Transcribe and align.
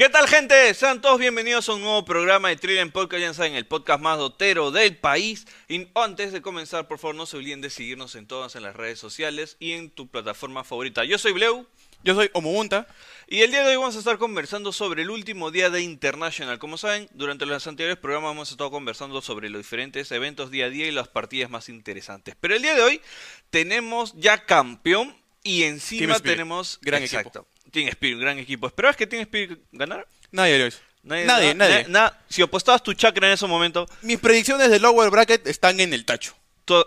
¿Qué 0.00 0.08
tal, 0.08 0.26
gente? 0.28 0.72
Sean 0.72 1.02
todos 1.02 1.18
bienvenidos 1.18 1.68
a 1.68 1.74
un 1.74 1.82
nuevo 1.82 2.06
programa 2.06 2.48
de 2.48 2.56
Trillion 2.56 2.90
Podcast, 2.90 3.20
ya 3.20 3.34
saben, 3.34 3.54
el 3.54 3.66
podcast 3.66 4.00
más 4.00 4.16
dotero 4.16 4.70
del 4.70 4.96
país. 4.96 5.46
Y 5.68 5.88
antes 5.94 6.32
de 6.32 6.40
comenzar, 6.40 6.88
por 6.88 6.98
favor, 6.98 7.16
no 7.16 7.26
se 7.26 7.36
olviden 7.36 7.60
de 7.60 7.68
seguirnos 7.68 8.14
en 8.14 8.26
todas 8.26 8.56
en 8.56 8.62
las 8.62 8.74
redes 8.74 8.98
sociales 8.98 9.58
y 9.60 9.72
en 9.72 9.90
tu 9.90 10.08
plataforma 10.08 10.64
favorita. 10.64 11.04
Yo 11.04 11.18
soy 11.18 11.32
Bleu. 11.32 11.66
Yo 12.02 12.14
soy 12.14 12.30
Omomunta. 12.32 12.86
Y 13.28 13.42
el 13.42 13.50
día 13.50 13.62
de 13.62 13.72
hoy 13.72 13.76
vamos 13.76 13.94
a 13.94 13.98
estar 13.98 14.16
conversando 14.16 14.72
sobre 14.72 15.02
el 15.02 15.10
último 15.10 15.50
día 15.50 15.68
de 15.68 15.82
International. 15.82 16.58
Como 16.58 16.78
saben, 16.78 17.06
durante 17.12 17.44
los 17.44 17.66
anteriores 17.66 17.98
programas 17.98 18.32
hemos 18.32 18.50
estado 18.50 18.70
conversando 18.70 19.20
sobre 19.20 19.50
los 19.50 19.60
diferentes 19.60 20.10
eventos 20.12 20.50
día 20.50 20.64
a 20.64 20.70
día 20.70 20.86
y 20.86 20.92
las 20.92 21.08
partidas 21.08 21.50
más 21.50 21.68
interesantes. 21.68 22.36
Pero 22.40 22.56
el 22.56 22.62
día 22.62 22.74
de 22.74 22.80
hoy 22.80 23.02
tenemos 23.50 24.14
ya 24.16 24.46
campeón 24.46 25.14
y 25.42 25.64
encima 25.64 26.20
tenemos... 26.20 26.78
Gran 26.80 27.02
Exacto. 27.02 27.46
Team 27.70 27.88
Spirit, 27.88 28.18
gran 28.18 28.38
equipo. 28.38 28.66
¿Esperabas 28.66 28.96
que 28.96 29.06
Team 29.06 29.22
Spirit 29.22 29.58
ganara? 29.72 30.06
Nadie 30.30 30.58
lo 30.58 30.66
hizo. 30.66 30.78
Nadie, 31.02 31.54
nadie. 31.54 31.86
si 32.28 32.42
apostabas 32.42 32.82
tu 32.82 32.92
chakra 32.92 33.28
en 33.28 33.34
ese 33.34 33.46
momento. 33.46 33.86
Mis 34.02 34.18
predicciones 34.18 34.70
de 34.70 34.78
lower 34.80 35.10
bracket 35.10 35.46
están 35.46 35.80
en 35.80 35.94
el 35.94 36.04
tacho. 36.04 36.34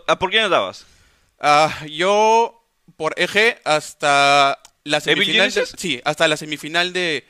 ¿A 0.07 0.19
¿Por 0.19 0.29
qué 0.29 0.41
no 0.41 0.49
dabas? 0.49 0.85
Ah, 1.39 1.85
yo 1.89 2.63
por 2.95 3.13
eje 3.17 3.59
hasta 3.65 4.59
la 4.83 4.99
semifinal. 4.99 5.51
sí, 5.51 6.01
hasta 6.05 6.27
la 6.27 6.37
semifinal 6.37 6.93
de, 6.93 7.25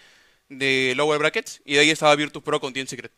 de 0.50 0.94
lower 0.96 1.20
brackets. 1.20 1.62
Y 1.66 1.76
de 1.76 1.80
ahí 1.80 1.90
estaba 1.90 2.16
Virtus 2.16 2.44
Pro 2.44 2.60
con 2.60 2.74
Team 2.74 2.88
Secret. 2.88 3.12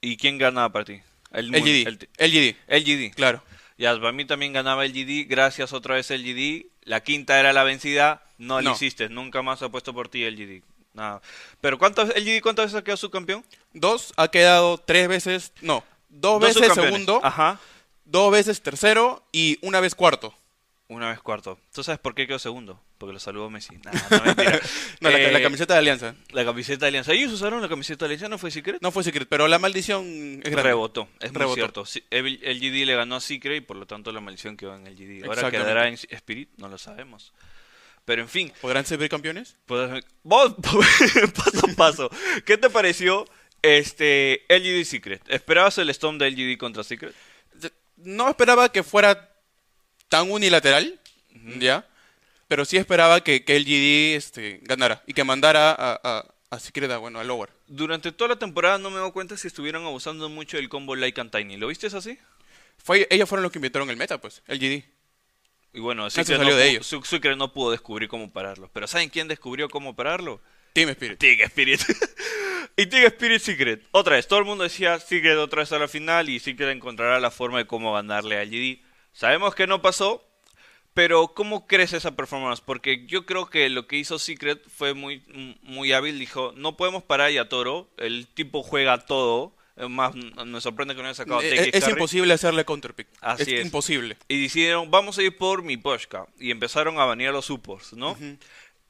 ¿Y 0.00 0.16
quién 0.16 0.38
ganaba 0.38 0.72
para 0.72 0.84
ti? 0.84 1.00
El, 1.32 1.50
GD. 1.50 1.86
El, 2.16 2.32
GD. 2.32 2.56
El 2.66 2.84
GD. 2.84 3.14
Claro. 3.14 3.42
Ya, 3.80 3.98
para 3.98 4.12
mí 4.12 4.26
también 4.26 4.52
ganaba 4.52 4.84
el 4.84 4.92
GD. 4.92 5.26
Gracias 5.26 5.72
otra 5.72 5.94
vez 5.94 6.10
el 6.10 6.22
GD. 6.22 6.66
La 6.82 7.00
quinta 7.02 7.40
era 7.40 7.54
la 7.54 7.64
vencida. 7.64 8.22
No, 8.36 8.60
lo 8.60 8.72
hiciste. 8.72 9.08
Nunca 9.08 9.40
más 9.40 9.62
ha 9.62 9.70
puesto 9.70 9.94
por 9.94 10.10
ti 10.10 10.22
el 10.22 10.36
GD. 10.36 10.62
Nada. 10.92 11.22
Pero 11.62 11.78
¿cuántas, 11.78 12.14
¿el 12.14 12.26
GD 12.26 12.42
cuántas 12.42 12.66
veces 12.66 12.78
ha 12.78 12.84
quedado 12.84 12.98
subcampeón? 12.98 13.42
Dos. 13.72 14.12
Ha 14.18 14.28
quedado 14.28 14.76
tres 14.76 15.08
veces. 15.08 15.54
No. 15.62 15.82
Dos, 16.10 16.42
veces 16.42 16.74
segundo. 16.74 17.20
Ajá. 17.24 17.58
Dos 18.04 18.30
veces 18.30 18.60
tercero 18.60 19.24
y 19.32 19.58
una 19.62 19.80
vez 19.80 19.94
cuarto. 19.94 20.34
Una 20.90 21.08
vez 21.08 21.20
cuarto. 21.20 21.56
¿Tú 21.72 21.84
sabes 21.84 22.00
por 22.00 22.16
qué 22.16 22.26
quedó 22.26 22.40
segundo? 22.40 22.82
Porque 22.98 23.12
lo 23.12 23.20
saludó 23.20 23.48
Messi. 23.48 23.76
no, 23.76 23.92
mentira. 24.24 24.60
no, 25.00 25.08
la, 25.08 25.38
eh, 25.38 25.40
camiseta 25.40 25.74
de 25.74 25.78
Alianza. 25.78 26.16
La 26.32 26.44
camiseta 26.44 26.84
de 26.84 26.88
Alianza. 26.88 27.12
¿Ellos 27.12 27.30
usaron 27.32 27.62
la 27.62 27.68
camiseta 27.68 28.06
de 28.06 28.06
Alianza? 28.06 28.28
¿No 28.28 28.38
fue 28.38 28.50
Secret? 28.50 28.82
No 28.82 28.90
fue 28.90 29.04
Secret, 29.04 29.28
pero 29.28 29.46
la 29.46 29.60
maldición 29.60 30.04
es 30.42 30.50
grande. 30.50 30.62
Rebotó, 30.64 31.08
es 31.20 31.32
muy 31.32 31.54
cierto. 31.54 31.84
El, 32.10 32.40
GD 32.40 32.86
le 32.86 32.96
ganó 32.96 33.14
a 33.14 33.20
Secret 33.20 33.58
y 33.58 33.60
por 33.60 33.76
lo 33.76 33.86
tanto 33.86 34.10
la 34.10 34.20
maldición 34.20 34.56
quedó 34.56 34.74
en 34.74 34.88
el 34.88 34.96
GD. 34.96 35.26
Ahora 35.26 35.48
quedará 35.48 35.86
en 35.86 35.94
Spirit, 35.94 36.50
no 36.56 36.68
lo 36.68 36.76
sabemos. 36.76 37.32
Pero 38.04 38.22
en 38.22 38.28
fin. 38.28 38.52
¿Podrán 38.60 38.84
ser 38.84 39.08
campeones? 39.08 39.56
Vos, 39.68 40.56
paso 40.60 41.66
a 41.70 41.76
paso. 41.76 42.10
¿Qué 42.44 42.58
te 42.58 42.68
pareció 42.68 43.26
este 43.62 44.44
LGD 44.48 44.84
Secret? 44.84 45.22
¿Esperabas 45.28 45.78
el 45.78 45.88
Storm 45.90 46.18
de 46.18 46.32
LGD 46.32 46.58
contra 46.58 46.82
Secret? 46.82 47.14
No 47.96 48.28
esperaba 48.28 48.72
que 48.72 48.82
fuera 48.82 49.29
tan 50.10 50.30
unilateral, 50.30 51.00
¿ya? 51.58 51.86
Pero 52.48 52.66
sí 52.66 52.76
esperaba 52.76 53.22
que, 53.22 53.44
que 53.44 53.58
LGD 53.58 54.16
este, 54.16 54.60
ganara 54.64 55.02
y 55.06 55.14
que 55.14 55.24
mandara 55.24 55.70
a, 55.70 56.26
a, 56.50 56.58
Secret 56.58 56.90
a, 56.90 56.98
bueno, 56.98 57.20
a 57.20 57.24
Lower. 57.24 57.48
Durante 57.68 58.10
toda 58.10 58.28
la 58.28 58.36
temporada 58.36 58.76
no 58.76 58.90
me 58.90 58.98
doy 58.98 59.12
cuenta 59.12 59.36
si 59.36 59.46
estuvieron 59.46 59.86
abusando 59.86 60.28
mucho 60.28 60.56
del 60.56 60.68
combo 60.68 60.96
Like 60.96 61.18
and 61.20 61.30
Tiny. 61.30 61.56
¿Lo 61.56 61.68
viste 61.68 61.86
así? 61.86 62.18
Fue, 62.76 63.06
ellos 63.08 63.28
fueron 63.28 63.44
los 63.44 63.52
que 63.52 63.58
inventaron 63.58 63.88
el 63.88 63.96
meta, 63.96 64.20
pues, 64.20 64.42
LGD. 64.48 64.82
Y 65.72 65.80
bueno, 65.80 66.10
Secret 66.10 66.40
no, 66.40 66.54
de 66.54 66.68
ellos. 66.68 66.92
Secret 67.04 67.36
no 67.36 67.52
pudo 67.52 67.70
descubrir 67.70 68.08
cómo 68.08 68.32
pararlo. 68.32 68.68
Pero 68.72 68.88
¿saben 68.88 69.10
quién 69.10 69.28
descubrió 69.28 69.68
cómo 69.68 69.94
pararlo? 69.94 70.40
Team 70.72 70.88
Spirit. 70.88 71.18
Team 71.20 71.40
Spirit. 71.42 71.80
y 72.76 72.86
Team 72.86 73.04
Spirit 73.04 73.40
Secret. 73.40 73.86
Otra 73.92 74.16
vez, 74.16 74.26
todo 74.26 74.40
el 74.40 74.44
mundo 74.44 74.64
decía 74.64 74.98
Secret 74.98 75.36
otra 75.36 75.60
vez 75.60 75.70
a 75.70 75.78
la 75.78 75.86
final 75.86 76.28
y 76.28 76.40
Secret 76.40 76.70
encontrará 76.70 77.20
la 77.20 77.30
forma 77.30 77.58
de 77.58 77.66
cómo 77.68 77.92
ganarle 77.94 78.38
a 78.38 78.44
LGD. 78.44 78.89
Sabemos 79.20 79.54
que 79.54 79.66
no 79.66 79.82
pasó, 79.82 80.26
pero 80.94 81.34
¿cómo 81.34 81.66
crees 81.66 81.92
esa 81.92 82.16
performance? 82.16 82.62
Porque 82.62 83.04
yo 83.04 83.26
creo 83.26 83.50
que 83.50 83.68
lo 83.68 83.86
que 83.86 83.98
hizo 83.98 84.18
Secret 84.18 84.66
fue 84.66 84.94
muy, 84.94 85.22
muy 85.62 85.92
hábil. 85.92 86.18
Dijo, 86.18 86.54
no 86.56 86.78
podemos 86.78 87.02
parar 87.02 87.30
a 87.36 87.48
Toro. 87.50 87.90
El 87.98 88.28
tipo 88.28 88.62
juega 88.62 89.04
todo. 89.04 89.54
Más, 89.90 90.14
me 90.14 90.58
sorprende 90.62 90.94
que 90.94 91.02
no 91.02 91.08
haya 91.08 91.14
sacado 91.14 91.42
eh, 91.42 91.70
Es, 91.70 91.86
imposible 91.86 92.32
hacerle 92.32 92.64
counterpick. 92.64 93.08
Así 93.20 93.54
es, 93.56 93.66
imposible. 93.66 94.16
Y 94.26 94.40
decidieron, 94.40 94.90
vamos 94.90 95.18
a 95.18 95.22
ir 95.22 95.36
por 95.36 95.62
mi 95.62 95.76
Poshka. 95.76 96.26
Y 96.38 96.50
empezaron 96.50 96.98
a 96.98 97.04
banear 97.04 97.34
los 97.34 97.44
supports, 97.44 97.92
¿no? 97.92 98.16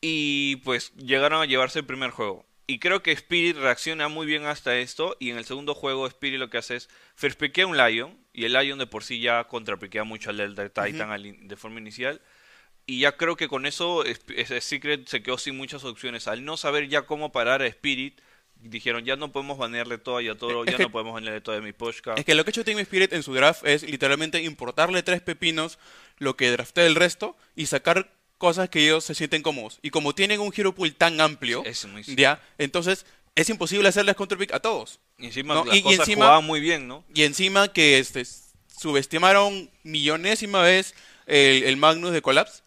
Y 0.01 0.57
pues 0.65 0.95
llegaron 0.95 1.43
a 1.43 1.47
llevarse 1.47 1.81
el 1.81 1.87
primer 1.87 2.11
juego. 2.11 2.47
Y 2.71 2.79
creo 2.79 3.03
que 3.03 3.11
Spirit 3.11 3.57
reacciona 3.57 4.07
muy 4.07 4.29
bien 4.29 4.45
hasta 4.45 4.79
esto. 4.79 5.17
Y 5.19 5.31
en 5.31 5.39
el 5.39 5.45
segundo 5.45 5.75
juego, 5.75 6.07
Spirit 6.07 6.39
lo 6.39 6.51
que 6.51 6.59
hace 6.59 6.77
es 6.77 6.89
first 7.17 7.43
a 7.43 7.67
un 7.67 7.77
Lion. 7.77 8.17
Y 8.33 8.45
el 8.45 8.53
Lion 8.53 8.79
de 8.79 8.87
por 8.87 9.03
sí 9.03 9.21
ya 9.21 9.43
contrapiquea 9.49 10.05
mucho 10.05 10.31
al 10.31 10.37
Delta 10.37 10.69
Titan 10.69 11.49
de 11.49 11.57
forma 11.57 11.81
inicial. 11.81 12.21
Y 12.87 13.01
ya 13.01 13.17
creo 13.17 13.35
que 13.35 13.49
con 13.49 13.67
eso 13.67 14.05
Secret 14.61 15.09
se 15.09 15.21
quedó 15.21 15.37
sin 15.37 15.57
muchas 15.57 15.83
opciones. 15.83 16.29
Al 16.29 16.45
no 16.45 16.57
saber 16.57 16.89
ya 16.89 17.03
cómo 17.03 17.33
parar 17.33 17.61
a 17.61 17.67
Spirit, 17.67 18.21
dijeron 18.55 19.05
ya 19.05 19.17
no 19.17 19.33
podemos 19.33 19.59
banearle 19.59 19.99
todo 19.99 20.19
a 20.19 20.35
todo, 20.37 20.65
ya 20.65 20.79
no 20.79 20.93
podemos 20.93 21.15
banearle 21.15 21.41
todo 21.41 21.57
a 21.57 21.61
mi 21.61 21.73
Poshka. 21.73 22.15
Es 22.15 22.25
que 22.25 22.37
lo 22.37 22.45
que 22.45 22.51
ha 22.51 22.53
hecho 22.53 22.65
Team 22.65 22.79
Spirit 22.79 23.13
en 23.13 23.25
su 23.25 23.35
draft 23.35 23.67
es 23.67 23.83
literalmente 23.83 24.45
importarle 24.45 25.03
tres 25.03 25.23
pepinos, 25.23 25.81
lo 26.19 26.37
que 26.37 26.53
drafté 26.53 26.87
el 26.87 26.95
resto, 26.95 27.37
y 27.57 27.67
sacar 27.67 28.13
cosas 28.41 28.71
que 28.71 28.83
ellos 28.83 29.05
se 29.05 29.15
sienten 29.15 29.43
cómodos. 29.43 29.79
Y 29.83 29.91
como 29.91 30.15
tienen 30.15 30.41
un 30.41 30.51
hero 30.57 30.75
pool 30.75 30.95
tan 30.95 31.21
amplio, 31.21 31.63
ya, 32.17 32.43
entonces 32.57 33.05
es 33.35 33.51
imposible 33.51 33.87
hacerles 33.87 34.17
counterpick 34.17 34.55
a 34.55 34.61
todos. 34.61 34.99
Y 35.19 35.27
encima 35.27 35.63
las 35.63 35.77
y, 35.77 35.83
cosas 35.83 36.09
jugaban 36.09 36.45
muy 36.45 36.59
bien, 36.59 36.89
¿no? 36.89 37.05
Y 37.15 37.25
encima 37.25 37.71
que 37.71 37.99
este 37.99 38.25
subestimaron 38.67 39.71
millonésima 39.83 40.63
vez 40.63 40.95
el, 41.27 41.77
Magnus 41.77 42.13
de 42.13 42.23
Collapse. 42.23 42.63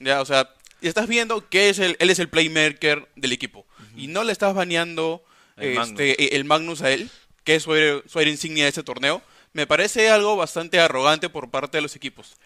Ya, 0.00 0.22
o 0.22 0.24
sea, 0.24 0.48
estás 0.80 1.06
viendo 1.06 1.46
que 1.46 1.68
es 1.68 1.78
el, 1.78 1.94
él 2.00 2.08
es 2.08 2.18
el 2.18 2.30
playmaker 2.30 3.06
del 3.14 3.32
equipo. 3.32 3.66
Y 3.94 4.06
no 4.06 4.24
le 4.24 4.32
estás 4.32 4.54
baneando 4.54 5.22
el, 5.58 5.76
este, 5.76 6.16
Magnus. 6.16 6.32
el 6.32 6.44
Magnus 6.46 6.82
a 6.82 6.90
él, 6.90 7.10
que 7.44 7.56
es 7.56 7.64
su, 7.64 8.02
su 8.06 8.20
insignia 8.22 8.64
de 8.64 8.70
ese 8.70 8.82
torneo. 8.82 9.20
Me 9.52 9.66
parece 9.66 10.08
algo 10.08 10.36
bastante 10.36 10.80
arrogante 10.80 11.28
por 11.28 11.50
parte 11.50 11.76
de 11.76 11.82
los 11.82 11.96
equipos 11.96 12.36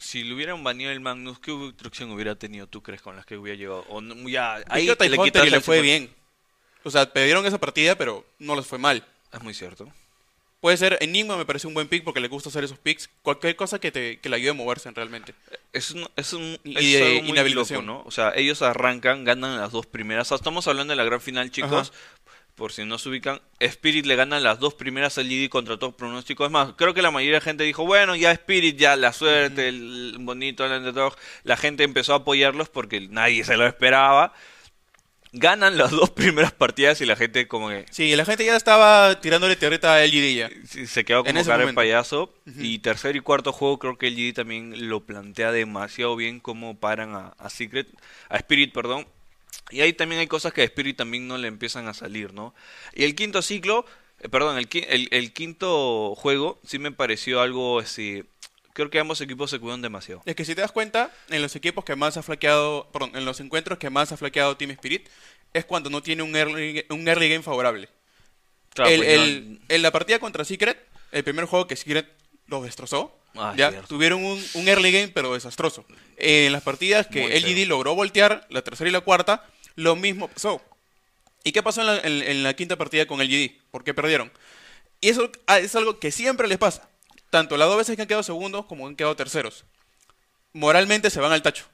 si 0.00 0.24
le 0.24 0.34
hubieran 0.34 0.64
baneado 0.64 0.92
el 0.92 1.00
Magnus, 1.00 1.38
¿qué 1.38 1.52
obstrucción 1.52 2.10
hubiera 2.10 2.34
tenido 2.34 2.66
tú 2.66 2.82
crees 2.82 3.02
con 3.02 3.14
las 3.14 3.26
que 3.26 3.36
hubiera 3.36 3.56
llegado? 3.56 3.84
O 3.88 4.00
ya, 4.28 4.56
ahí 4.68 4.86
le, 4.86 5.50
le 5.50 5.60
fue 5.60 5.82
bien. 5.82 6.10
O 6.82 6.90
sea, 6.90 7.12
perdieron 7.12 7.44
esa 7.46 7.58
partida, 7.58 7.94
pero 7.94 8.24
no 8.38 8.56
les 8.56 8.66
fue 8.66 8.78
mal. 8.78 9.04
Es 9.32 9.42
muy 9.42 9.52
cierto. 9.52 9.86
Puede 10.60 10.76
ser 10.76 10.98
Enigma, 11.00 11.36
me 11.36 11.46
parece 11.46 11.66
un 11.66 11.74
buen 11.74 11.88
pick 11.88 12.02
porque 12.02 12.20
le 12.20 12.28
gusta 12.28 12.48
hacer 12.48 12.64
esos 12.64 12.78
picks. 12.78 13.08
Cualquier 13.22 13.56
cosa 13.56 13.78
que, 13.78 13.92
te, 13.92 14.18
que 14.18 14.28
le 14.28 14.36
ayude 14.36 14.50
a 14.50 14.54
moverse 14.54 14.90
realmente. 14.90 15.34
Es 15.72 15.90
un, 15.90 16.08
es 16.16 16.32
un 16.32 16.58
y 16.64 16.94
es 16.94 17.22
muy 17.22 17.52
loco, 17.52 17.82
¿no? 17.82 18.02
O 18.04 18.10
sea, 18.10 18.32
ellos 18.34 18.62
arrancan, 18.62 19.24
ganan 19.24 19.58
las 19.58 19.72
dos 19.72 19.86
primeras. 19.86 20.32
Estamos 20.32 20.66
hablando 20.66 20.92
de 20.92 20.96
la 20.96 21.04
gran 21.04 21.20
final, 21.20 21.50
chicos 21.50 21.92
por 22.60 22.72
si 22.72 22.84
no 22.84 22.98
se 22.98 23.08
ubican, 23.08 23.40
Spirit 23.58 24.04
le 24.04 24.16
ganan 24.16 24.42
las 24.42 24.58
dos 24.58 24.74
primeras 24.74 25.16
al 25.16 25.26
GD 25.26 25.48
contra 25.48 25.78
todo 25.78 25.96
pronóstico. 25.96 26.44
Es 26.44 26.50
más, 26.50 26.74
creo 26.76 26.92
que 26.92 27.00
la 27.00 27.10
mayoría 27.10 27.38
de 27.38 27.40
gente 27.40 27.64
dijo, 27.64 27.86
bueno, 27.86 28.14
ya 28.16 28.32
Spirit, 28.32 28.76
ya 28.76 28.96
la 28.96 29.14
suerte, 29.14 29.68
el 29.68 30.18
bonito, 30.20 30.66
el 30.66 30.72
underdog. 30.72 31.16
La 31.42 31.56
gente 31.56 31.84
empezó 31.84 32.12
a 32.12 32.16
apoyarlos 32.16 32.68
porque 32.68 33.08
nadie 33.08 33.44
se 33.44 33.56
lo 33.56 33.66
esperaba. 33.66 34.34
Ganan 35.32 35.78
las 35.78 35.90
dos 35.90 36.10
primeras 36.10 36.52
partidas 36.52 37.00
y 37.00 37.06
la 37.06 37.16
gente 37.16 37.48
como 37.48 37.70
que... 37.70 37.86
Sí, 37.90 38.14
la 38.14 38.26
gente 38.26 38.44
ya 38.44 38.56
estaba 38.56 39.18
tirándole 39.22 39.56
tierrita 39.56 39.94
a 39.94 40.04
LGD 40.04 40.36
ya. 40.36 40.50
se 40.86 41.04
quedó 41.06 41.24
como 41.24 41.42
cara 41.42 41.64
de 41.64 41.72
payaso. 41.72 42.34
Y 42.58 42.80
tercer 42.80 43.16
y 43.16 43.20
cuarto 43.20 43.54
juego 43.54 43.78
creo 43.78 43.96
que 43.96 44.10
LGD 44.10 44.34
también 44.34 44.90
lo 44.90 45.00
plantea 45.06 45.50
demasiado 45.50 46.14
bien 46.14 46.40
como 46.40 46.78
paran 46.78 47.14
a, 47.14 47.28
a 47.38 47.48
Secret, 47.48 47.88
a 48.28 48.36
Spirit, 48.36 48.74
perdón 48.74 49.06
y 49.70 49.80
ahí 49.80 49.92
también 49.92 50.20
hay 50.20 50.26
cosas 50.26 50.52
que 50.52 50.62
a 50.62 50.64
Spirit 50.64 50.96
también 50.96 51.28
no 51.28 51.38
le 51.38 51.48
empiezan 51.48 51.86
a 51.88 51.94
salir, 51.94 52.32
¿no? 52.32 52.54
Y 52.94 53.04
el 53.04 53.14
quinto 53.14 53.42
ciclo, 53.42 53.86
eh, 54.20 54.28
perdón, 54.28 54.58
el, 54.58 54.68
el, 55.10 55.32
quinto 55.32 56.14
juego 56.16 56.60
sí 56.66 56.78
me 56.78 56.92
pareció 56.92 57.40
algo 57.40 57.78
así. 57.78 58.24
Creo 58.72 58.90
que 58.90 58.98
ambos 58.98 59.20
equipos 59.20 59.50
se 59.50 59.58
cuidan 59.58 59.82
demasiado. 59.82 60.22
Es 60.26 60.34
que 60.34 60.44
si 60.44 60.54
te 60.54 60.60
das 60.60 60.72
cuenta, 60.72 61.12
en 61.28 61.42
los 61.42 61.54
equipos 61.56 61.84
que 61.84 61.96
más 61.96 62.16
ha 62.16 62.22
flaqueado, 62.22 62.88
perdón, 62.92 63.12
en 63.14 63.24
los 63.24 63.40
encuentros 63.40 63.78
que 63.78 63.90
más 63.90 64.12
ha 64.12 64.16
flaqueado 64.16 64.56
Team 64.56 64.70
Spirit, 64.72 65.08
es 65.52 65.64
cuando 65.64 65.90
no 65.90 66.02
tiene 66.02 66.22
un 66.22 66.34
early, 66.36 66.84
un 66.88 67.06
early 67.06 67.28
game 67.28 67.42
favorable. 67.42 67.88
Claro, 68.74 68.90
el, 68.90 69.00
pues 69.00 69.60
En 69.68 69.82
la 69.82 69.90
partida 69.90 70.18
contra 70.18 70.44
Secret, 70.44 70.78
el 71.12 71.24
primer 71.24 71.44
juego 71.46 71.66
que 71.66 71.76
Secret 71.76 72.08
los 72.46 72.62
destrozó, 72.62 73.19
Ah, 73.36 73.54
ya 73.56 73.82
tuvieron 73.82 74.24
un, 74.24 74.68
early 74.68 74.92
game 74.92 75.08
pero 75.08 75.34
desastroso. 75.34 75.84
en 76.16 76.52
las 76.52 76.62
partidas 76.62 77.06
que 77.06 77.38
LGD 77.40 77.68
logró 77.68 77.94
voltear, 77.94 78.46
la 78.50 78.62
tercera 78.62 78.90
y 78.90 78.92
la 78.92 79.00
cuarta, 79.00 79.44
lo 79.76 79.96
mismo 79.96 80.28
pasó. 80.28 80.60
¿Y 81.44 81.52
qué 81.52 81.62
pasó 81.62 81.82
en 81.82 82.42
la, 82.42 82.54
quinta 82.54 82.76
partida 82.76 83.06
con 83.06 83.20
LGD? 83.20 83.52
¿Por 83.70 83.84
qué 83.84 83.94
perdieron? 83.94 84.30
Y 85.00 85.08
eso 85.08 85.30
ah, 85.46 85.58
es 85.58 85.74
algo 85.74 85.98
que 85.98 86.10
siempre 86.10 86.48
les 86.48 86.58
pasa. 86.58 86.88
Tanto 87.30 87.56
las 87.56 87.68
dos 87.68 87.78
veces 87.78 87.96
que 87.96 88.02
han 88.02 88.08
quedado 88.08 88.22
segundos 88.22 88.66
como 88.66 88.86
han 88.86 88.96
quedado 88.96 89.16
terceros. 89.16 89.64
Moralmente 90.52 91.10
se 91.10 91.20
van 91.20 91.32
al 91.32 91.42
tacho. 91.42 91.64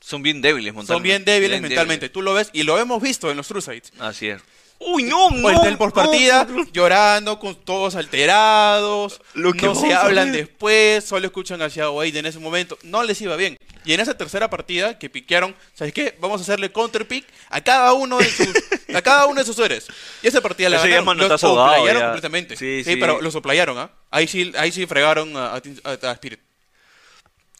Son 0.00 0.22
bien 0.22 0.40
débiles 0.40 0.74
mentalmente. 0.74 0.92
Son 0.92 1.02
bien 1.02 1.24
débiles 1.24 1.60
mentalmente. 1.60 2.08
Tú 2.08 2.22
lo 2.22 2.34
ves 2.34 2.50
y 2.52 2.62
lo 2.62 2.78
hemos 2.78 3.02
visto 3.02 3.30
en 3.30 3.36
los 3.36 3.48
True 3.48 3.62
Sites. 3.62 3.92
Así 3.98 4.28
es. 4.28 4.42
Uy, 4.80 5.02
no, 5.02 5.30
no. 5.30 5.48
O 5.48 5.64
el 5.64 5.76
por 5.76 5.92
partida, 5.92 6.46
llorando, 6.72 7.38
con 7.38 7.56
todos 7.56 7.96
alterados. 7.96 9.20
Lo 9.34 9.52
que 9.52 9.66
no 9.66 9.74
se 9.74 9.92
hablan 9.92 10.30
después, 10.30 11.04
solo 11.04 11.26
escuchan 11.26 11.60
hacia 11.62 11.90
Wade 11.90 12.18
en 12.18 12.26
ese 12.26 12.38
momento. 12.38 12.78
No 12.82 13.02
les 13.02 13.20
iba 13.20 13.34
bien. 13.36 13.58
Y 13.84 13.92
en 13.94 14.00
esa 14.00 14.16
tercera 14.16 14.48
partida 14.50 14.98
que 14.98 15.10
piquearon, 15.10 15.56
¿sabes 15.74 15.92
qué? 15.92 16.16
Vamos 16.20 16.40
a 16.40 16.42
hacerle 16.42 16.70
counter 16.70 17.08
pick 17.08 17.26
a 17.48 17.60
cada 17.60 17.92
uno 17.92 18.18
de 18.18 18.30
sus, 18.30 18.48
a 18.94 19.02
cada 19.02 19.26
uno 19.26 19.40
de 19.40 19.46
sus 19.46 19.58
héroes. 19.58 19.86
Y 20.22 20.28
esa 20.28 20.40
partida 20.40 20.68
la 20.68 20.78
ganaron. 20.78 21.18
Los 21.18 21.40
soplayaron 21.40 22.02
completamente. 22.02 22.56
Sí, 22.56 22.82
sí, 22.84 22.96
pero 22.96 23.20
lo 23.20 23.30
soplayaron, 23.30 23.78
¿ah? 23.78 23.90
Ahí 24.10 24.28
sí, 24.28 24.52
ahí 24.56 24.70
sí 24.70 24.86
fregaron 24.86 25.36
a, 25.36 25.54
a, 25.54 26.12
Spirit. 26.12 26.40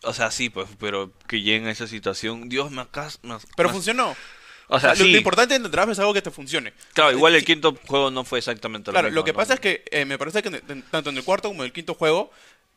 O 0.02 0.12
sea, 0.12 0.30
sí, 0.30 0.50
pues, 0.50 0.68
pero 0.78 1.12
que 1.26 1.42
lleguen 1.42 1.66
a 1.66 1.72
esa 1.72 1.88
situación, 1.88 2.48
Dios 2.48 2.70
me 2.70 2.82
acas... 2.82 3.18
Pero 3.56 3.70
funcionó. 3.70 4.14
O 4.68 4.78
sea, 4.78 4.94
lo, 4.94 5.06
importante 5.06 5.54
en 5.54 5.64
el 5.64 5.70
draft 5.70 5.92
es 5.92 5.98
algo 5.98 6.12
que 6.12 6.22
te 6.22 6.30
funcione. 6.30 6.74
Claro, 6.92 7.12
igual 7.12 7.34
el 7.34 7.44
quinto 7.44 7.76
juego 7.86 8.10
no 8.10 8.24
fue 8.24 8.38
exactamente 8.38 8.90
lo 8.90 8.92
claro, 8.92 9.10
lo 9.10 9.24
que 9.24 9.32
pasa 9.32 9.54
es 9.54 9.60
que 9.60 9.82
eh, 9.90 10.04
me 10.04 10.18
parece 10.18 10.42
que 10.42 10.50
tanto 10.90 11.10
en 11.10 11.16
el 11.16 11.24
cuarto 11.24 11.48
como 11.48 11.62
en 11.62 11.66
el 11.66 11.72
quinto 11.72 11.94
juego, 11.94 12.30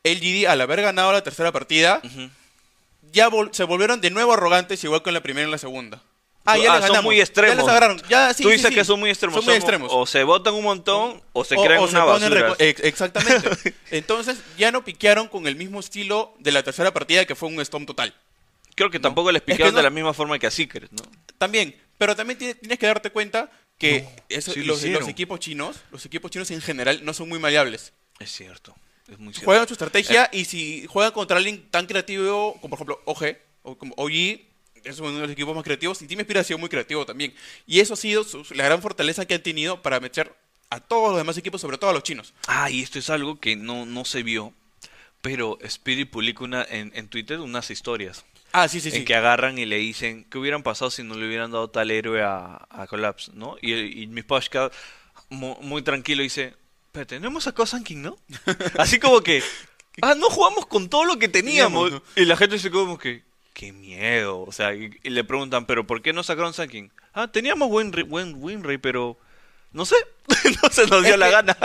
el 0.03 0.19
GD, 0.19 0.47
al 0.47 0.61
haber 0.61 0.81
ganado 0.81 1.11
la 1.11 1.21
tercera 1.21 1.51
partida, 1.51 2.01
ya 3.11 3.29
se 3.51 3.63
volvieron 3.65 3.99
de 3.99 4.09
nuevo 4.09 4.33
arrogantes, 4.33 4.83
igual 4.83 5.03
que 5.03 5.09
en 5.09 5.15
la 5.15 5.23
primera 5.23 5.43
y 5.43 5.45
en 5.45 5.51
la 5.51 5.57
segunda. 5.57 6.01
Ah, 6.43 6.57
ya 6.57 6.73
ah, 6.75 6.87
son 6.87 7.03
muy 7.03 7.19
extremos. 7.21 7.55
Ya 7.55 7.61
les 7.61 7.69
agarraron. 7.69 8.01
Ya, 8.09 8.33
sí, 8.33 8.41
Tú 8.41 8.49
dices 8.49 8.73
que 8.73 8.83
son 8.83 8.99
muy 8.99 9.09
extremos. 9.09 9.35
Son 9.35 9.45
muy 9.45 9.53
extremos. 9.53 9.91
O 9.93 10.05
se 10.07 10.23
votan 10.23 10.55
un 10.55 10.63
montón 10.63 11.21
o 11.33 11.43
se 11.43 11.55
crean 11.55 11.83
una 11.83 12.03
basura. 12.03 12.55
Exactamente. 12.57 13.75
Entonces 13.91 14.39
ya 14.57 14.71
no 14.71 14.83
piquearon 14.83 15.27
con 15.27 15.45
el 15.45 15.55
mismo 15.55 15.79
estilo 15.79 16.33
de 16.39 16.51
la 16.51 16.63
tercera 16.63 16.91
partida 16.91 17.25
que 17.25 17.35
fue 17.35 17.49
un 17.49 17.59
Storm 17.61 17.85
total. 17.85 18.13
Creo 18.75 18.89
que 18.89 18.99
tampoco 18.99 19.31
les 19.31 19.41
piquearon 19.41 19.75
de 19.75 19.83
la 19.83 19.89
misma 19.89 20.13
forma 20.13 20.39
que 20.39 20.47
a 20.47 20.51
Secret, 20.51 20.91
¿no? 20.91 21.03
También, 21.37 21.75
pero 21.97 22.15
también 22.15 22.37
tienes 22.37 22.79
que 22.79 22.85
darte 22.85 23.11
cuenta 23.11 23.51
que 23.77 24.07
los, 24.63 24.83
equipos 25.07 25.39
chinos, 25.39 25.77
los 25.91 26.05
equipos 26.05 26.29
chinos 26.29 26.51
en 26.51 26.61
general 26.61 27.03
no 27.03 27.13
son 27.13 27.27
muy 27.27 27.39
maleables. 27.39 27.93
Es 28.19 28.31
cierto, 28.31 28.75
es 29.07 29.17
muy 29.17 29.33
cierto. 29.33 29.45
Juegan 29.45 29.67
su 29.67 29.73
estrategia 29.73 30.25
eh. 30.25 30.39
y 30.39 30.45
si 30.45 30.85
juegan 30.87 31.11
contra 31.11 31.37
alguien 31.37 31.67
tan 31.69 31.87
creativo 31.87 32.57
como 32.61 32.77
por 32.77 32.77
ejemplo 32.77 33.01
OG 33.05 33.37
o 33.63 33.77
como 33.77 33.95
OG, 33.97 34.11
es 34.83 34.99
uno 34.99 35.13
de 35.13 35.21
los 35.21 35.31
equipos 35.31 35.55
más 35.55 35.63
creativos 35.63 36.01
y 36.01 36.37
ha 36.37 36.43
sido 36.43 36.59
muy 36.59 36.69
creativo 36.69 37.05
también. 37.05 37.33
Y 37.65 37.79
eso 37.79 37.95
ha 37.95 37.97
sido 37.97 38.25
la 38.51 38.65
gran 38.65 38.81
fortaleza 38.81 39.25
que 39.25 39.33
han 39.33 39.43
tenido 39.43 39.81
para 39.81 39.99
meter 39.99 40.35
a 40.69 40.79
todos 40.79 41.09
los 41.09 41.17
demás 41.17 41.37
equipos, 41.37 41.61
sobre 41.61 41.77
todo 41.77 41.89
a 41.89 41.93
los 41.93 42.03
chinos. 42.03 42.33
Ah, 42.47 42.69
y 42.69 42.81
esto 42.81 42.99
es 42.99 43.09
algo 43.09 43.39
que 43.39 43.55
no, 43.55 43.85
no 43.85 44.05
se 44.05 44.23
vio, 44.23 44.53
pero 45.21 45.57
Spirit 45.61 46.09
publicó 46.09 46.43
una, 46.45 46.63
en, 46.63 46.91
en 46.95 47.07
Twitter 47.09 47.39
unas 47.39 47.69
historias 47.69 48.25
Ah, 48.53 48.67
sí, 48.67 48.81
sí, 48.81 48.89
en 48.93 49.05
que 49.05 49.15
agarran 49.15 49.57
y 49.57 49.65
le 49.65 49.77
dicen, 49.77 50.25
¿qué 50.29 50.37
hubieran 50.37 50.63
pasado 50.63 50.91
si 50.91 51.03
no 51.03 51.15
le 51.15 51.27
hubieran 51.27 51.51
dado 51.51 51.69
tal 51.69 51.89
héroe 51.89 52.21
a, 52.21 52.67
a 52.69 52.87
Collapse, 52.87 53.31
no? 53.33 53.55
Y, 53.61 54.03
y 54.03 54.07
mi 54.07 54.23
Pashka, 54.23 54.71
muy, 55.29 55.81
tranquilo, 55.81 56.23
dice, 56.23 56.53
pero 56.91 57.07
tenemos 57.07 57.47
a 57.47 57.53
Kosanking, 57.53 58.01
¿no? 58.01 58.17
Así 58.77 58.99
como 58.99 59.21
que, 59.21 59.41
ah, 60.01 60.15
no 60.15 60.29
jugamos 60.29 60.65
con 60.65 60.89
todo 60.89 61.05
lo 61.05 61.17
que 61.17 61.27
teníamos. 61.27 61.91
Y 62.15 62.25
la 62.25 62.35
gente 62.35 62.57
quedó 62.57 62.85
como 62.85 62.97
que, 62.97 63.23
qué 63.53 63.71
miedo. 63.71 64.41
O 64.41 64.51
sea, 64.51 64.73
y, 64.73 64.91
le 65.03 65.23
preguntan, 65.23 65.65
¿pero 65.65 65.87
por 65.87 66.01
qué 66.01 66.13
no 66.13 66.23
sacaron 66.23 66.53
Sanking? 66.53 66.91
Ah, 67.13 67.29
teníamos 67.31 67.69
buen, 67.69 67.91
buen 68.07 68.35
win 68.37 68.63
rate, 68.63 68.79
pero 68.79 69.17
no 69.71 69.85
sé, 69.85 69.95
no 70.63 70.69
se 70.69 70.85
nos 70.87 71.03
dio 71.03 71.15
la 71.15 71.29
gana. 71.29 71.57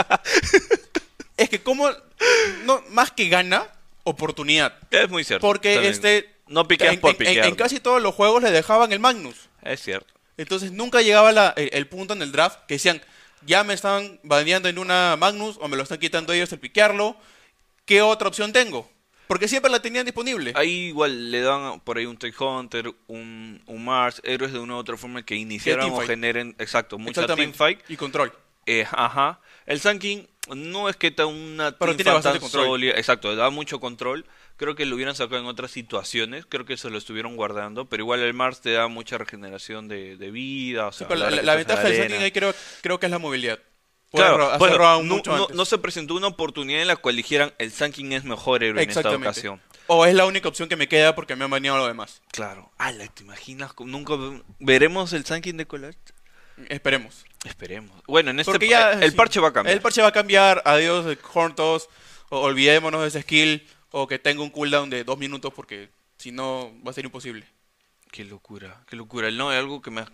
es 1.37 1.49
que 1.49 1.61
como, 1.61 1.91
no, 2.65 2.83
más 2.91 3.11
que 3.11 3.29
gana, 3.29 3.67
oportunidad. 4.05 4.79
Es 4.93 5.11
muy 5.11 5.25
cierto. 5.25 5.45
Porque 5.47 5.89
este 5.89 6.36
no 6.47 6.69
piqueas 6.69 6.97
por 6.99 7.17
piquear. 7.17 7.47
En, 7.47 7.55
casi 7.55 7.81
todos 7.81 8.03
los 8.03 8.15
juegos 8.15 8.43
le 8.43 8.51
dejaban 8.51 8.93
el 8.93 9.01
Magnus. 9.01 9.49
Es 9.63 9.83
cierto. 9.83 10.15
Entonces 10.37 10.73
nunca 10.73 11.03
llegaba 11.03 11.55
el, 11.57 11.87
punto 11.89 12.15
en 12.15 12.23
el 12.23 12.33
draft 12.33 12.59
que 12.69 12.75
decían, 12.75 13.01
ya 13.47 13.65
me 13.65 13.75
están 13.75 14.21
baneando 14.23 14.69
en 14.69 14.79
una 14.79 15.17
Magnus 15.17 15.57
o 15.61 15.69
me 15.69 15.77
lo 15.77 15.83
están 15.83 15.99
quitando 15.99 16.33
ellos 16.33 16.53
el 16.53 16.59
piquearlo. 16.59 17.17
¿Qué 17.85 18.03
otra 18.03 18.29
opción 18.29 18.53
tengo? 18.53 18.91
Porque 19.27 19.49
siempre 19.49 19.71
la 19.71 19.81
tenían 19.81 20.05
disponible. 20.05 20.53
Ahí 20.55 20.89
igual 20.89 21.31
le 21.31 21.41
dan 21.41 21.81
por 21.81 21.99
ahí 21.99 22.07
un 22.07 22.17
Take 22.17 22.37
Hunter, 22.43 22.93
un, 23.09 23.63
un 23.67 23.85
Mars, 23.85 24.21
héroes 24.25 24.53
de 24.53 24.59
una 24.59 24.75
u 24.75 24.79
otra 24.79 24.97
forma 24.97 25.25
que 25.25 25.35
iniciaran 25.35 25.91
o 25.91 26.01
generen, 26.01 26.55
exacto, 26.59 26.99
mucha 26.99 27.27
teamfight. 27.27 27.81
Y 27.89 27.97
control. 27.97 28.33
Eh, 28.67 28.87
ajá. 28.91 29.41
El 29.65 29.81
Sun 29.81 30.01
no 30.55 30.89
es 30.89 30.97
que 30.97 31.11
tenga 31.11 31.27
una 31.29 31.77
Pero 31.77 31.97
tiene 31.97 32.13
bastante 32.13 32.41
control. 32.41 32.85
Exacto, 32.85 33.35
da 33.35 33.51
mucho 33.51 33.81
control. 33.81 34.27
Creo 34.57 34.75
que 34.75 34.87
lo 34.87 34.97
hubieran 34.97 35.15
sacado 35.15 35.41
en 35.41 35.47
otras 35.47 35.71
situaciones, 35.71 36.47
creo 36.49 36.65
que 36.65 36.79
se 36.79 36.89
lo 36.89 36.97
estuvieron 36.97 37.37
guardando, 37.37 37.85
pero 37.85 38.03
igual 38.03 38.21
el 38.21 38.33
Mars 38.33 38.63
te 38.63 38.73
da 38.73 38.89
mucha 38.89 39.19
regeneración 39.19 39.87
de, 39.87 40.17
vida. 40.31 40.91
la, 41.11 41.55
ventaja 41.55 41.83
del 41.83 42.03
Sunking 42.03 42.23
ahí 42.23 42.33
creo, 42.33 42.55
creo 42.81 42.99
que 42.99 43.07
es 43.07 43.13
la 43.13 43.19
movilidad. 43.19 43.59
claro, 44.13 45.03
no, 45.03 45.65
se 45.65 45.79
presentó 45.79 46.15
una 46.15 46.29
oportunidad 46.29 46.81
en 46.81 46.89
la 46.89 46.97
cual 46.97 47.17
dijeran 47.17 47.53
el 47.59 47.71
Sunking 47.71 48.15
es 48.15 48.25
mejor 48.25 48.65
héroe 48.65 48.83
en 48.83 48.89
esta 48.89 49.15
ocasión. 49.15 49.61
O 49.89 50.05
es 50.05 50.15
la 50.15 50.27
única 50.27 50.49
opción 50.49 50.69
que 50.69 50.77
me 50.77 50.89
queda 50.89 51.15
porque 51.15 51.37
me 51.37 51.45
han 51.45 51.51
baneado 51.51 51.79
lo 51.79 51.87
demás. 51.87 52.23
Claro. 52.33 52.73
Ala, 52.79 53.07
¿te 53.09 53.23
imaginas? 53.23 53.73
¿Nunca 53.79 54.15
veremos 54.59 55.13
el 55.13 55.25
Sunking 55.25 55.59
de 55.59 55.67
Collage? 55.67 55.99
Esperemos. 56.69 57.25
Esperemos. 57.45 58.03
Bueno, 58.07 58.31
en 58.31 58.41
este 58.41 58.67
ya, 58.67 58.93
el 58.93 59.15
parche 59.15 59.39
va 59.39 59.49
a 59.49 59.53
cambiar. 59.53 59.77
El 59.77 59.83
parche 59.83 60.03
va 60.03 60.09
a 60.09 60.13
cambiar. 60.13 60.63
Adiós, 60.65 61.07
Horntos. 61.35 61.89
Olvidémonos 62.31 63.03
de 63.03 63.09
ese 63.09 63.23
skill 63.23 63.65
o 63.91 64.07
que 64.07 64.19
tenga 64.19 64.43
un 64.43 64.51
cooldown 64.51 64.91
de 64.91 65.05
dos 65.05 65.19
minutos 65.19 65.53
porque 65.55 65.89
si 66.19 66.33
no 66.33 66.73
va 66.85 66.91
a 66.91 66.95
ser 66.95 67.05
imposible. 67.05 67.47
Qué 68.11 68.25
locura, 68.25 68.83
qué 68.89 68.97
locura. 68.97 69.31
No, 69.31 69.53
es 69.53 69.59
algo 69.59 69.83
que 69.83 69.91
me 69.91 70.01
has, 70.01 70.11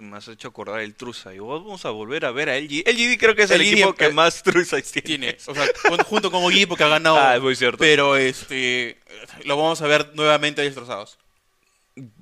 me 0.00 0.16
has 0.16 0.28
hecho 0.28 0.48
acordar 0.48 0.80
el 0.80 0.94
Trusa. 0.94 1.32
Y 1.32 1.38
vamos 1.38 1.84
a 1.84 1.90
volver 1.90 2.26
a 2.26 2.32
ver 2.32 2.50
a 2.50 2.58
LG. 2.58 2.82
LGD 2.86 3.18
creo 3.18 3.34
que 3.34 3.44
es 3.44 3.50
el, 3.50 3.62
equipo 3.62 3.94
que 3.94 4.10
más 4.10 4.42
Trusa 4.42 4.76
tiene. 4.82 5.38
O 5.46 5.54
sea, 5.54 5.66
junto 6.06 6.30
con 6.30 6.52
equipo 6.52 6.76
que 6.76 6.84
ha 6.84 6.88
ganado. 6.88 7.16
Ah, 7.16 7.36
es 7.36 7.42
muy 7.42 7.56
cierto. 7.56 7.78
Pero 7.78 8.16
este, 8.16 8.98
lo 9.44 9.56
vamos 9.56 9.80
a 9.80 9.86
ver 9.86 10.10
nuevamente 10.14 10.60
destrozados. 10.60 11.18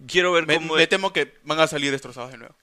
Quiero 0.07 0.31
ver 0.31 0.47
me, 0.47 0.55
cómo... 0.55 0.75
Me 0.77 0.87
temo 0.87 1.13
que 1.13 1.35
van 1.43 1.59
a 1.59 1.67
salir 1.67 1.91
destrozados 1.91 2.31
de 2.31 2.39
nuevo. 2.39 2.55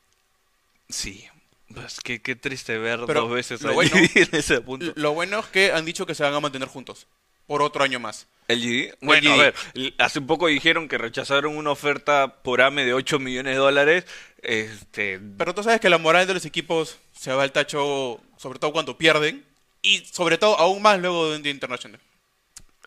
Sí, 0.88 1.26
pues 1.74 2.00
qué, 2.00 2.22
qué 2.22 2.36
triste 2.36 2.78
ver 2.78 3.00
dos 3.00 3.32
veces 3.32 3.66
a 3.66 3.72
bueno, 3.72 3.92
en 3.98 4.30
ese 4.32 4.62
punto. 4.62 4.94
Lo 4.96 5.14
bueno 5.14 5.40
es 5.40 5.46
que 5.48 5.72
han 5.72 5.84
dicho 5.84 6.06
que 6.06 6.16
se 6.16 6.24
van 6.24 6.34
a 6.34 6.40
mantener 6.40 6.68
juntos 6.68 7.08
por 7.48 7.62
otro 7.62 7.84
año 7.84 8.00
más. 8.00 8.28
¿El 8.48 8.62
GD? 8.62 8.96
Bueno, 9.02 9.34
a 9.34 9.38
ver, 9.38 9.56
hace 9.98 10.20
un 10.20 10.28
poco 10.28 10.48
dijeron 10.48 10.88
que 10.88 10.98
rechazaron 10.98 11.58
una 11.58 11.72
oferta 11.72 12.42
por 12.44 12.62
AME 12.62 12.86
de 12.86 12.94
8 12.94 13.20
millones 13.20 13.54
de 13.56 13.60
dólares. 13.60 14.06
Este... 14.44 15.20
Pero 15.38 15.56
tú 15.56 15.64
sabes 15.64 15.80
que 15.80 15.90
la 15.90 15.98
moral 15.98 16.28
de 16.28 16.36
los 16.36 16.46
equipos 16.46 16.98
se 17.18 17.34
va 17.34 17.44
al 17.44 17.52
tacho, 17.52 18.22
sobre 18.38 18.60
todo 18.60 18.72
cuando 18.72 18.98
pierden, 18.98 19.44
y 19.82 20.00
sobre 20.12 20.38
todo 20.38 20.60
aún 20.60 20.82
más 20.82 21.00
luego 21.00 21.30
de 21.30 21.38
un 21.38 21.44
día 21.44 21.52
internacional. 21.52 22.00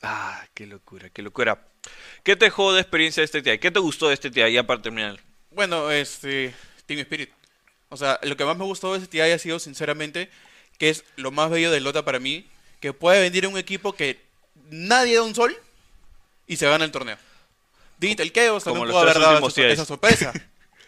Ah, 0.03 0.47
qué 0.55 0.67
locura, 0.67 1.11
qué 1.11 1.23
locura. 1.23 1.61
¿Qué 2.23 2.37
te 2.37 2.47
dejó 2.47 2.73
de 2.73 2.81
experiencia 2.81 3.21
de 3.21 3.25
este 3.25 3.43
TI? 3.43 3.59
¿Qué 3.59 3.71
te 3.71 3.81
gustó 3.81 4.09
de 4.09 4.15
este 4.15 4.31
TI 4.31 4.53
ya 4.53 4.65
para 4.65 4.81
terminar? 4.81 5.19
Bueno, 5.51 5.91
este, 5.91 6.55
Team 6.87 7.01
Spirit. 7.01 7.31
O 7.89 7.97
sea, 7.97 8.21
lo 8.23 8.37
que 8.37 8.45
más 8.45 8.57
me 8.57 8.65
gustó 8.65 8.93
de 8.93 8.99
este 8.99 9.11
TI 9.11 9.21
ha 9.21 9.39
sido, 9.39 9.59
sinceramente, 9.59 10.31
que 10.79 10.91
es 10.91 11.05
lo 11.17 11.33
más 11.33 11.51
bello 11.51 11.71
de 11.73 11.81
Lota 11.81 12.05
para 12.05 12.21
mí, 12.21 12.47
que 12.81 12.93
puede 12.93 13.21
venir 13.21 13.47
un 13.47 13.59
equipo 13.59 13.95
que 13.95 14.28
nadie 14.71 15.17
da 15.17 15.23
un 15.23 15.35
sol 15.35 15.57
y 16.47 16.57
se 16.57 16.67
gana 16.67 16.85
el 16.85 16.91
torneo. 16.91 17.17
Digital 17.99 18.33
Chaos 18.33 18.65
también 18.65 18.87
pudo 18.87 18.99
haber 18.99 19.19
dado 19.19 19.49
esa, 19.49 19.85
sorpresa. 19.85 20.33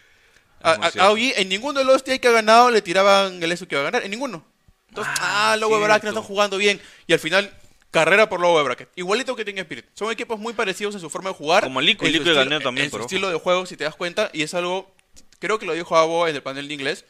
a, 0.63 0.91
en 1.17 1.49
ninguno 1.49 1.79
de 1.79 1.85
los 1.85 2.03
TI 2.03 2.19
que 2.19 2.27
ha 2.27 2.31
ganado 2.31 2.71
le 2.71 2.81
tiraban 2.81 3.41
el 3.41 3.51
eso 3.51 3.67
que 3.67 3.75
iba 3.75 3.81
a 3.81 3.85
ganar, 3.85 4.03
en 4.03 4.11
ninguno. 4.11 4.45
Entonces, 4.89 5.13
ah, 5.19 5.53
ah 5.53 5.57
Lobo 5.57 5.79
Bracket 5.79 6.09
están 6.09 6.23
jugando 6.23 6.57
bien. 6.57 6.81
Y 7.07 7.13
al 7.13 7.19
final, 7.19 7.53
carrera 7.91 8.27
por 8.29 8.39
Lobo 8.39 8.61
Bracket. 8.63 8.89
Igualito 8.95 9.35
que 9.35 9.45
tiene 9.45 9.61
Spirit. 9.61 9.85
Son 9.93 10.11
equipos 10.11 10.39
muy 10.39 10.53
parecidos 10.53 10.95
en 10.95 11.01
su 11.01 11.09
forma 11.09 11.29
de 11.29 11.35
jugar. 11.35 11.63
Como 11.63 11.81
Liquid, 11.81 12.09
Liquid 12.09 12.33
ganó 12.33 12.59
también. 12.59 12.85
En 12.85 12.91
su 12.91 12.99
estilo 12.99 13.29
de 13.29 13.37
juego, 13.37 13.65
si 13.65 13.77
te 13.77 13.85
das 13.85 13.95
cuenta. 13.95 14.29
Y 14.33 14.43
es 14.43 14.53
algo, 14.53 14.93
creo 15.39 15.59
que 15.59 15.65
lo 15.65 15.73
dijo 15.73 15.95
Abo 15.95 16.27
en 16.27 16.35
el 16.35 16.43
panel 16.43 16.67
de 16.67 16.73
inglés 16.73 17.05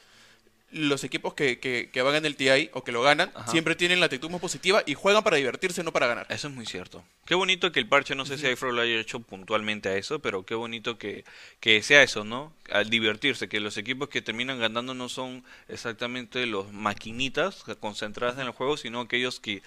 los 0.71 1.03
equipos 1.03 1.33
que, 1.33 1.59
que, 1.59 2.01
van 2.01 2.15
en 2.15 2.25
el 2.25 2.35
TI 2.35 2.69
o 2.73 2.83
que 2.83 2.91
lo 2.91 3.01
ganan 3.01 3.31
siempre 3.47 3.75
tienen 3.75 3.99
la 3.99 4.05
actitud 4.05 4.29
más 4.29 4.41
positiva 4.41 4.83
y 4.85 4.93
juegan 4.93 5.23
para 5.23 5.37
divertirse, 5.37 5.83
no 5.83 5.91
para 5.91 6.07
ganar. 6.07 6.25
Eso 6.29 6.47
es 6.47 6.53
muy 6.53 6.65
cierto. 6.65 7.03
Qué 7.25 7.35
bonito 7.35 7.71
que 7.71 7.79
el 7.79 7.87
parche, 7.87 8.15
no 8.15 8.25
sé 8.25 8.37
si 8.37 8.47
iFro 8.47 8.71
lo 8.71 8.81
haya 8.81 8.99
hecho 8.99 9.19
puntualmente 9.19 9.89
a 9.89 9.97
eso, 9.97 10.19
pero 10.19 10.45
qué 10.45 10.55
bonito 10.55 10.97
que, 10.97 11.25
que 11.59 11.81
sea 11.83 12.03
eso, 12.03 12.23
¿no? 12.23 12.53
Al 12.71 12.89
divertirse, 12.89 13.49
que 13.49 13.59
los 13.59 13.77
equipos 13.77 14.09
que 14.09 14.21
terminan 14.21 14.59
ganando 14.59 14.93
no 14.93 15.09
son 15.09 15.43
exactamente 15.67 16.45
los 16.45 16.71
maquinitas 16.71 17.63
concentradas 17.79 18.37
en 18.37 18.47
el 18.47 18.51
juego, 18.51 18.77
sino 18.77 19.01
aquellos 19.01 19.39
que 19.39 19.61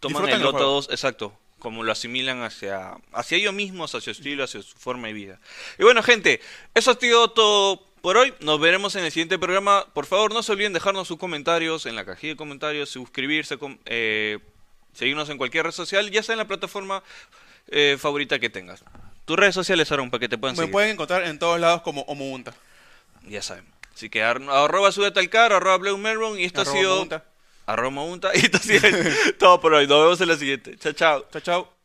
toman 0.00 0.28
el 0.28 0.42
Lota 0.42 0.60
2, 0.60 0.88
exacto, 0.90 1.36
como 1.58 1.82
lo 1.82 1.92
asimilan 1.92 2.42
hacia, 2.42 2.96
hacia 3.12 3.38
ellos 3.38 3.54
mismos, 3.54 3.94
hacia 3.94 4.14
su 4.14 4.20
estilo, 4.20 4.44
hacia 4.44 4.62
su 4.62 4.76
forma 4.76 5.08
de 5.08 5.14
vida. 5.14 5.40
Y 5.78 5.82
bueno, 5.82 6.02
gente, 6.02 6.40
eso 6.74 6.92
ha 6.92 6.94
sido 6.94 7.30
todo 7.30 7.87
por 8.00 8.16
hoy. 8.16 8.34
Nos 8.40 8.60
veremos 8.60 8.94
en 8.96 9.04
el 9.04 9.12
siguiente 9.12 9.38
programa. 9.38 9.86
Por 9.92 10.06
favor, 10.06 10.32
no 10.32 10.42
se 10.42 10.52
olviden 10.52 10.72
dejarnos 10.72 11.08
sus 11.08 11.18
comentarios 11.18 11.86
en 11.86 11.96
la 11.96 12.04
cajilla 12.04 12.32
de 12.34 12.36
comentarios, 12.36 12.88
suscribirse, 12.88 13.58
eh, 13.86 14.38
seguirnos 14.92 15.28
en 15.30 15.38
cualquier 15.38 15.66
red 15.66 15.72
social, 15.72 16.10
ya 16.10 16.22
sea 16.22 16.34
en 16.34 16.38
la 16.38 16.46
plataforma 16.46 17.02
eh, 17.68 17.96
favorita 17.98 18.38
que 18.38 18.50
tengas. 18.50 18.84
Tus 19.24 19.36
redes 19.36 19.54
sociales, 19.54 19.90
Aaron, 19.92 20.10
para 20.10 20.20
que 20.20 20.28
te 20.28 20.38
puedan 20.38 20.56
Me 20.56 20.68
pueden 20.68 20.90
encontrar 20.90 21.24
en 21.24 21.38
todos 21.38 21.60
lados 21.60 21.82
como 21.82 22.02
Omuunta. 22.02 22.54
Ya 23.26 23.42
saben. 23.42 23.66
Así 23.94 24.08
que 24.08 24.22
arroba 24.22 24.88
al 24.88 25.28
carro, 25.28 25.56
arroba 25.56 25.76
Blue 25.76 25.98
Melron 25.98 26.38
y 26.38 26.44
esto 26.44 26.60
ha 26.60 26.64
sido... 26.64 27.06
Arroba 27.68 27.90
Mounta. 27.90 28.30
Y 28.34 28.38
esto 28.38 28.56
ha 28.56 28.60
sido 28.60 28.80
todo 29.38 29.60
por 29.60 29.74
hoy. 29.74 29.86
Nos 29.86 30.00
vemos 30.00 30.20
en 30.22 30.28
la 30.28 30.36
siguiente. 30.36 30.76
Chao, 30.78 30.92
chao. 30.92 31.26
Chao, 31.30 31.42
chao. 31.42 31.77